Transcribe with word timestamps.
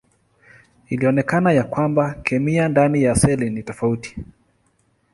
Ilionekana 0.89 1.51
ya 1.53 1.63
kwamba 1.63 2.13
kemia 2.13 2.67
ndani 2.69 3.03
ya 3.03 3.15
seli 3.15 3.49
ni 3.49 3.63
tofauti. 3.63 4.17